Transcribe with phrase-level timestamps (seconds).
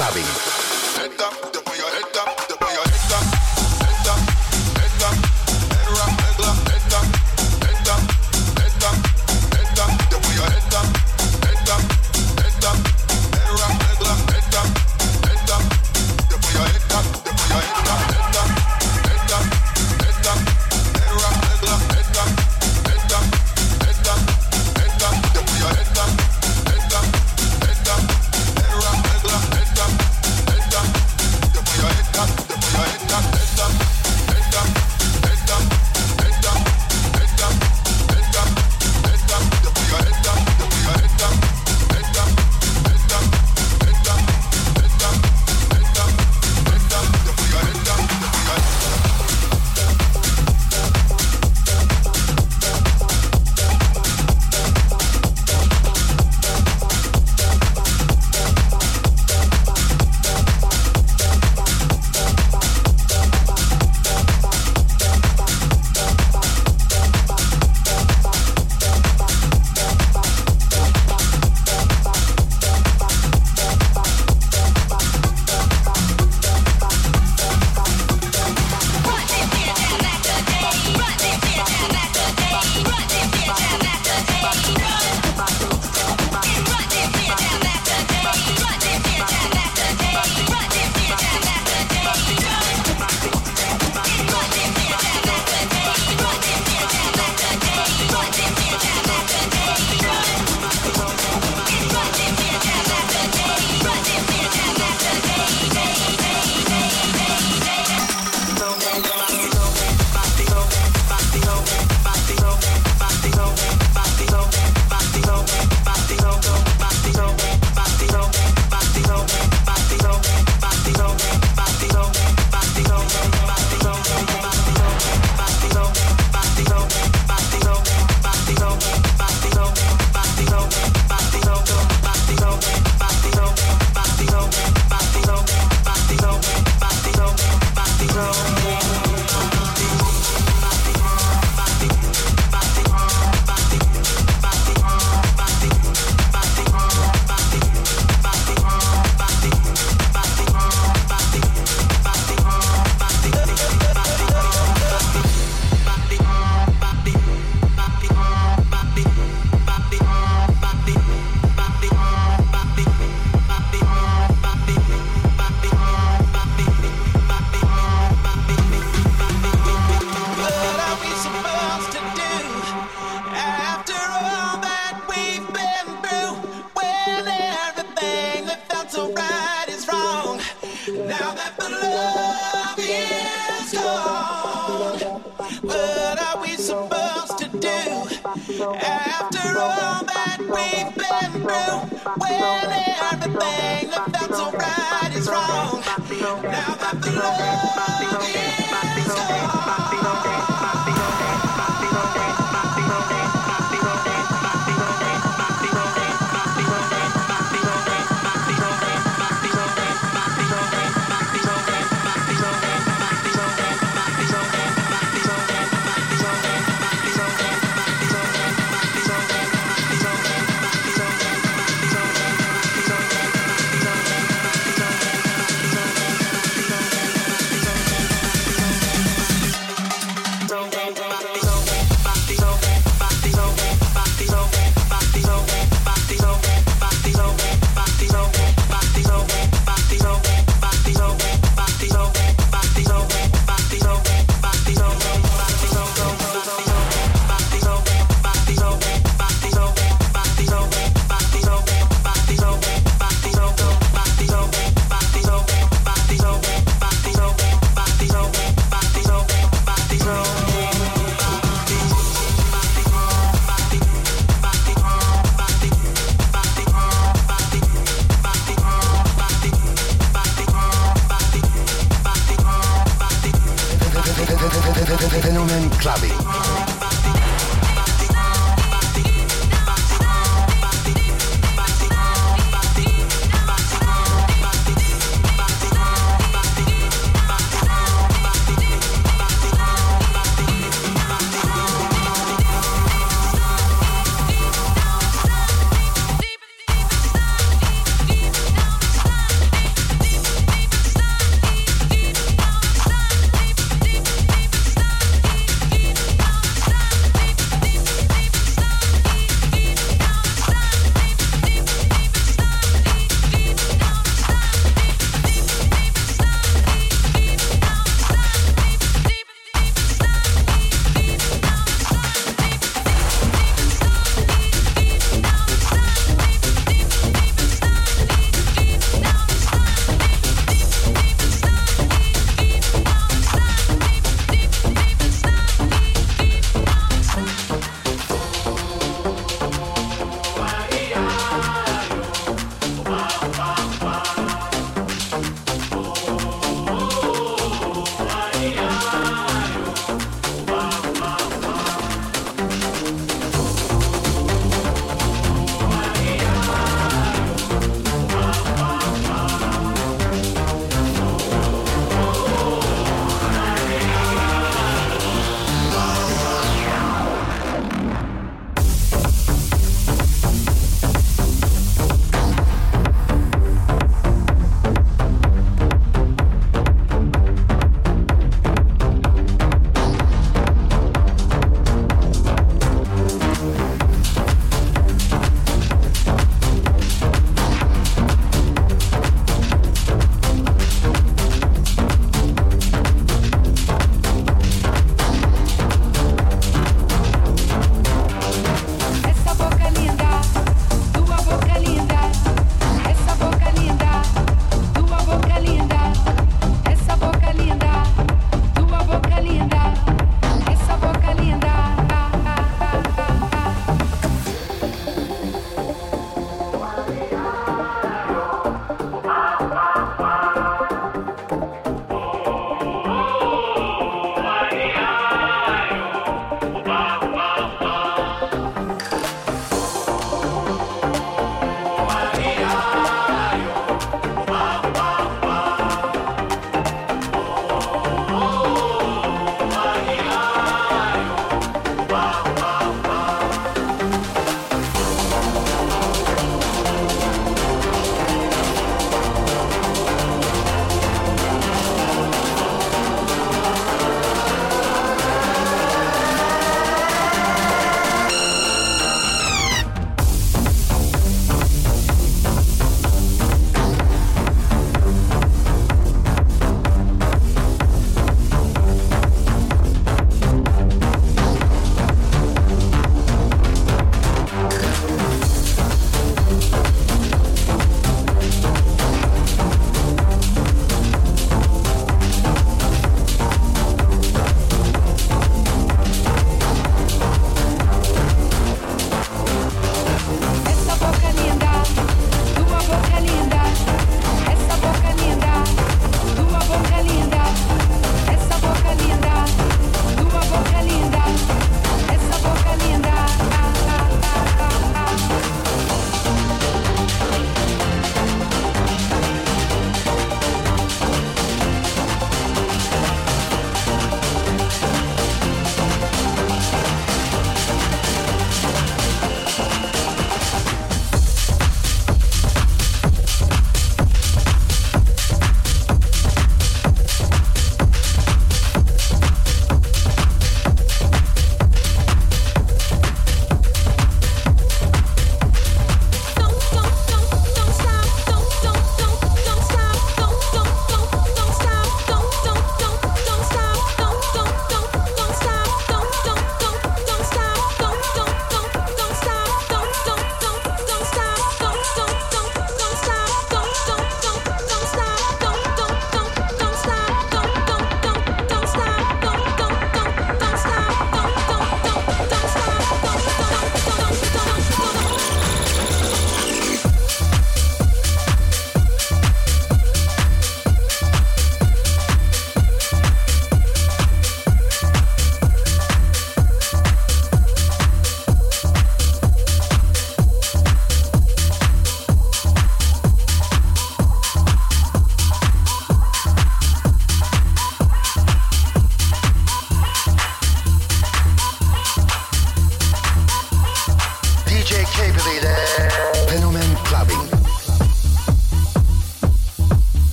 [0.00, 0.59] clubbing.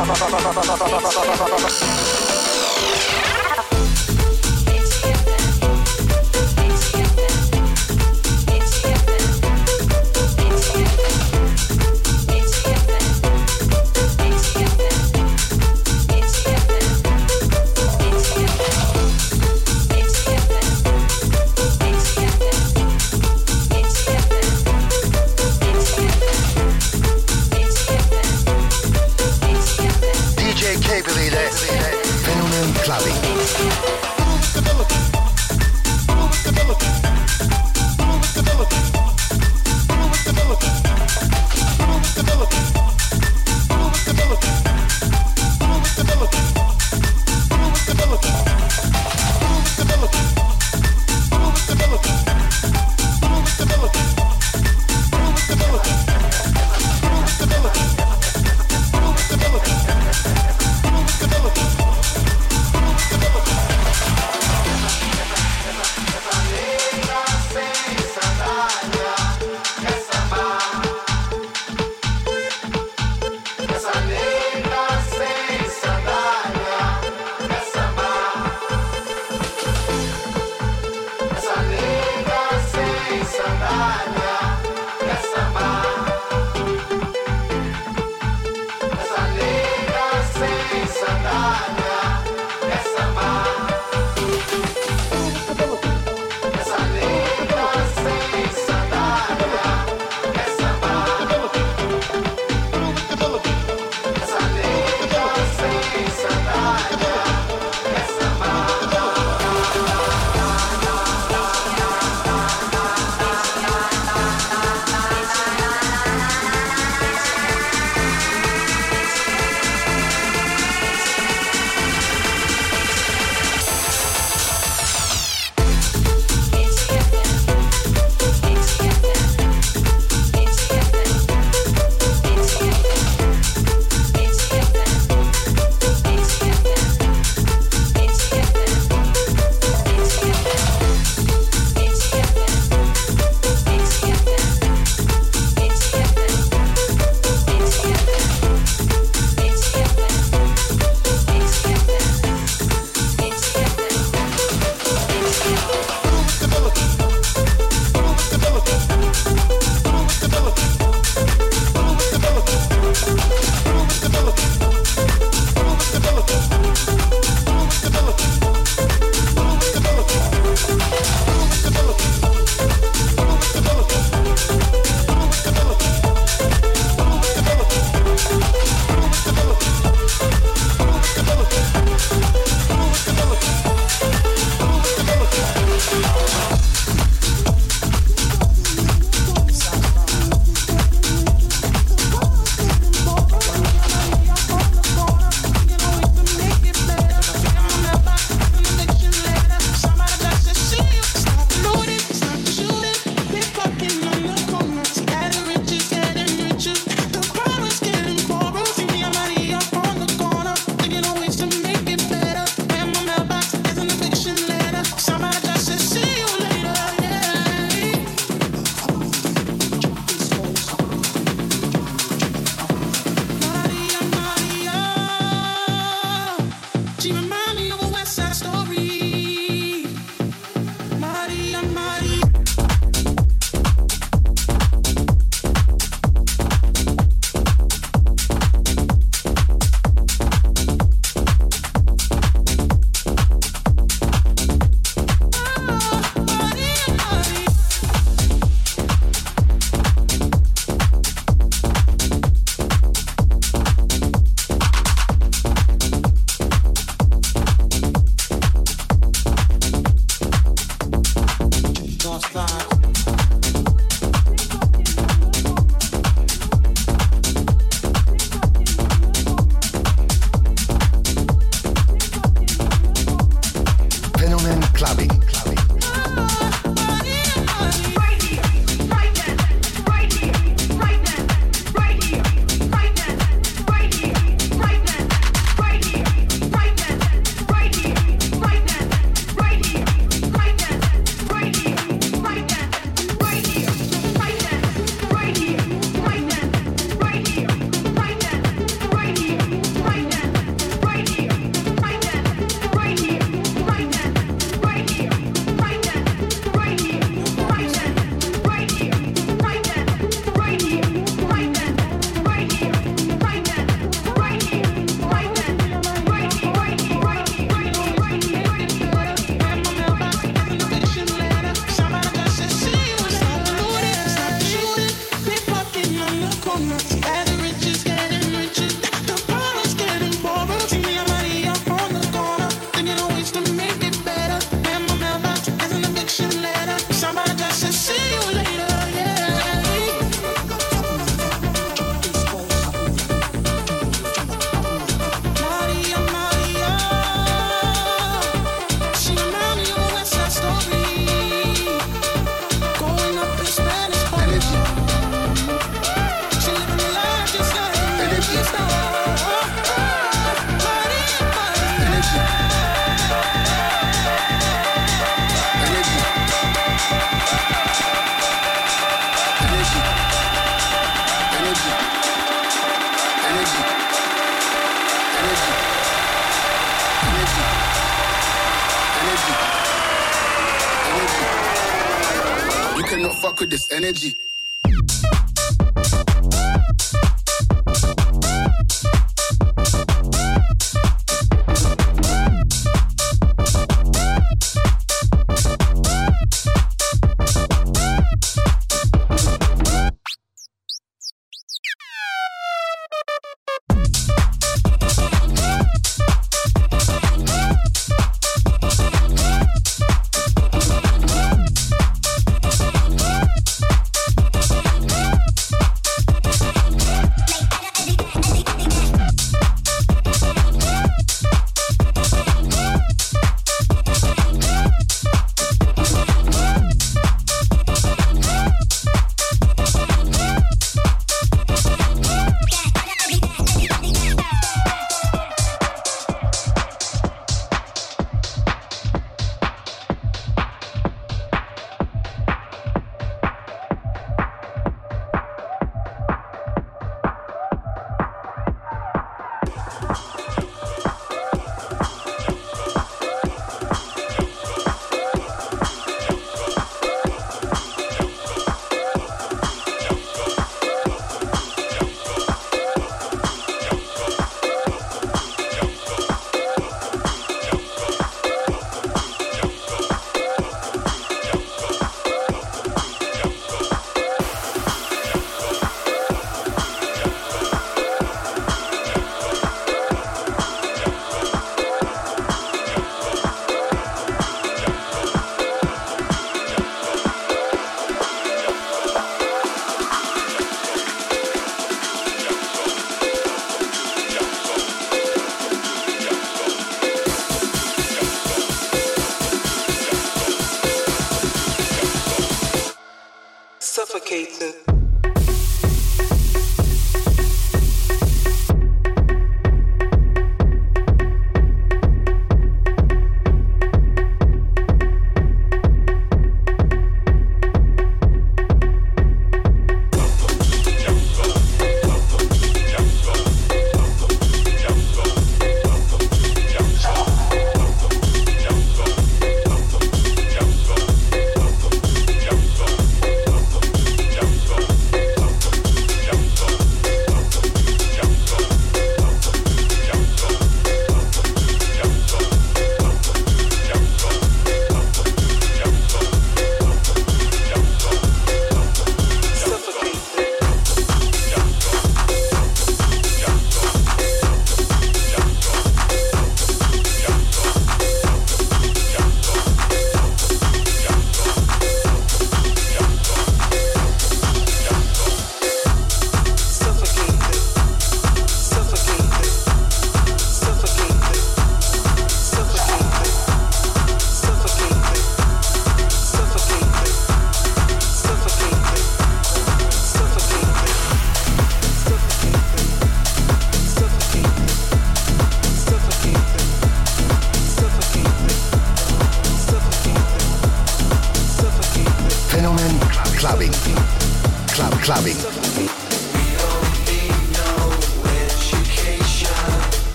[0.00, 0.04] あ
[3.58, 3.59] あ!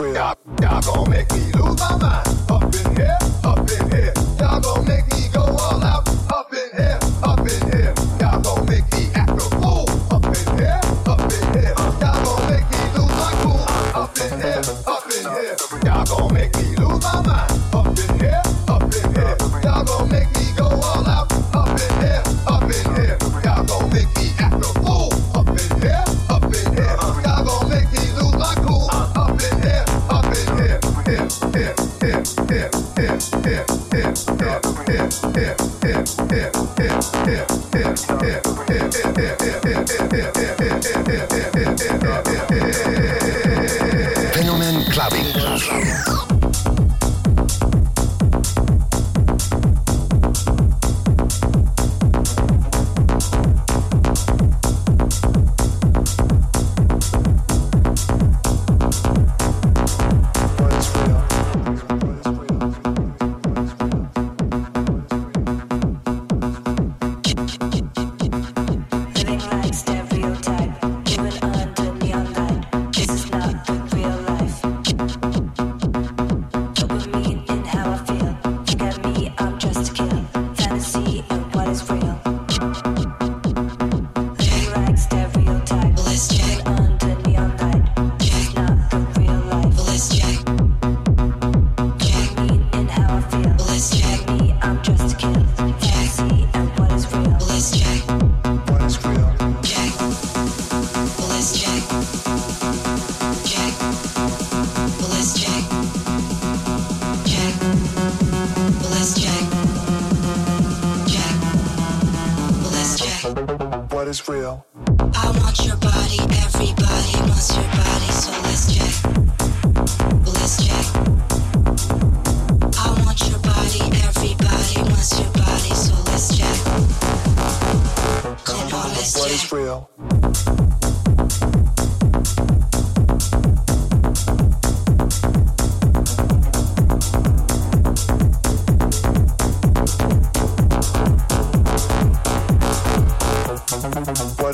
[0.00, 0.37] Well,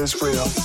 [0.05, 0.64] is real.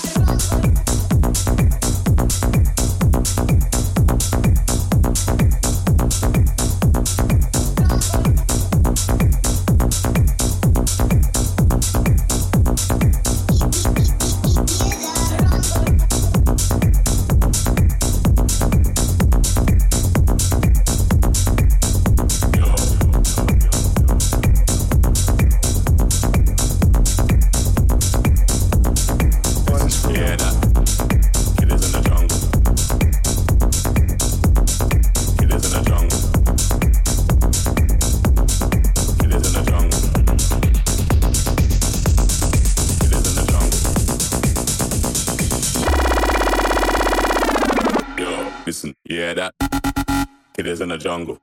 [50.92, 51.38] in the jungle.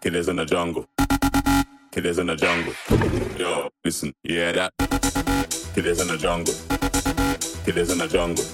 [0.00, 0.86] Kid is in the jungle.
[1.90, 2.74] Kid is in the jungle.
[3.36, 4.72] Yo, listen, yeah that.
[5.74, 6.54] Kid is in the jungle.
[7.64, 8.44] Kid is in the jungle.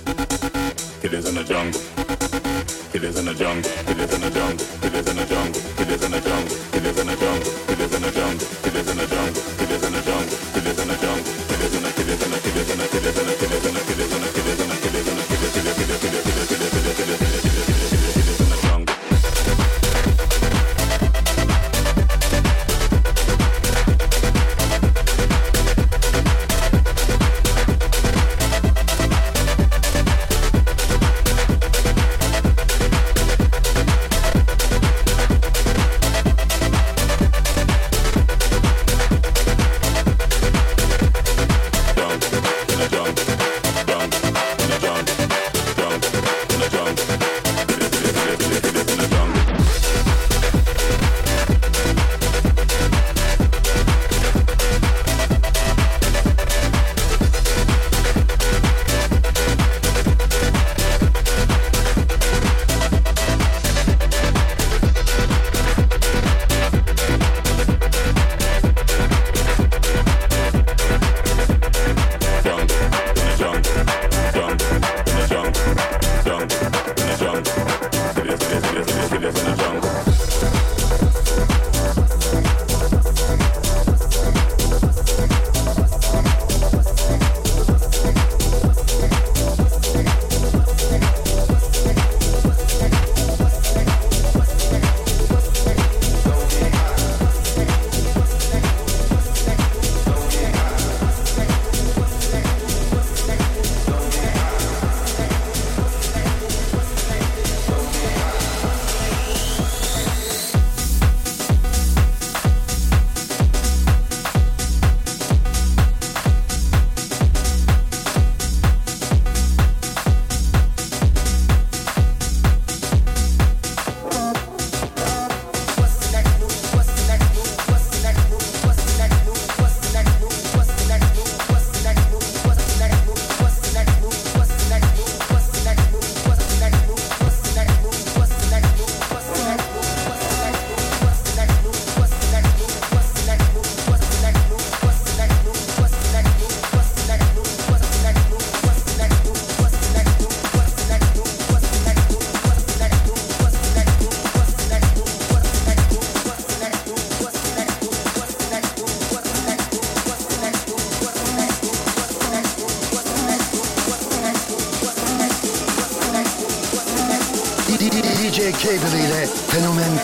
[1.03, 1.80] Kid is in the jungle.
[2.90, 3.70] Kid is in the jungle.
[3.84, 4.64] Kid is in the jungle.
[4.80, 5.61] Kid is in the jungle.
[5.76, 6.57] Kid is in the jungle.
[6.72, 7.53] Kid is in the jungle.
[7.66, 8.62] Kid is in the jungle.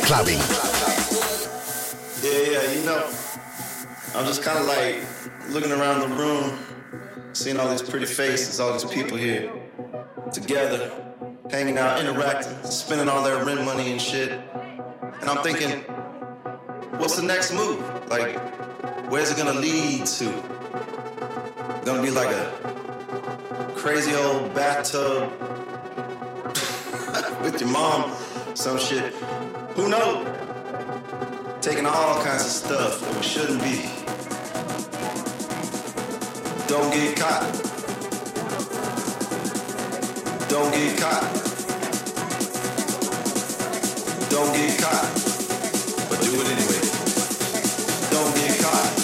[0.04, 0.38] Clubbing.
[2.22, 3.04] Yeah, yeah, you know,
[4.14, 5.02] I'm just kind of like
[5.50, 6.58] looking around the room,
[7.32, 9.50] seeing all these pretty faces, all these people here
[10.32, 10.90] together,
[11.50, 14.32] hanging out, interacting, spending all their rent money and shit.
[15.20, 15.80] And I'm thinking,
[16.98, 17.80] what's the next move?
[18.08, 18.38] Like,
[19.10, 20.24] where's it gonna lead to?
[21.84, 25.30] Gonna be like a crazy old bathtub
[27.42, 28.12] with your mom,
[28.54, 29.14] some shit.
[29.78, 30.26] Who knows?
[31.60, 33.88] Taking all kinds of stuff that we shouldn't be.
[36.66, 37.44] Don't get caught.
[40.48, 41.22] Don't get caught.
[44.28, 45.12] Don't get caught.
[46.10, 46.82] But do it anyway.
[48.10, 48.97] Don't get caught.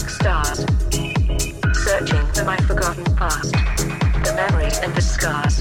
[0.00, 0.58] Stars,
[1.84, 5.58] searching for my forgotten past, the memories and the scars.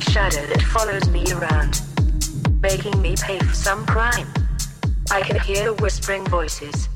[0.00, 1.80] Shadow that follows me around,
[2.60, 4.28] making me pay for some crime.
[5.10, 6.88] I can hear the whispering voices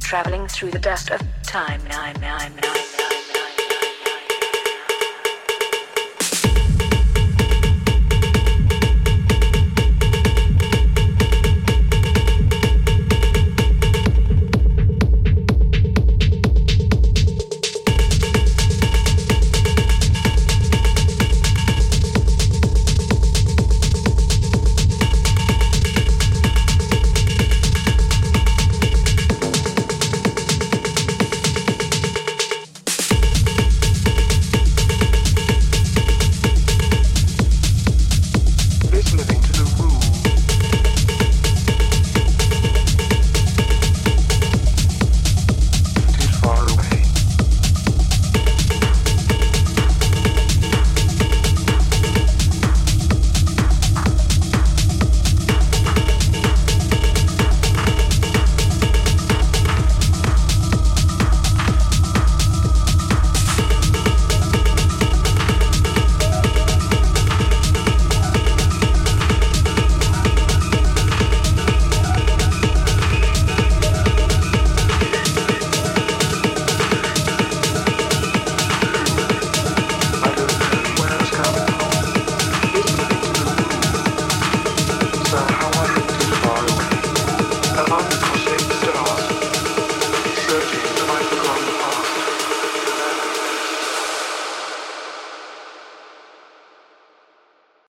[0.00, 1.80] traveling through the dust of time.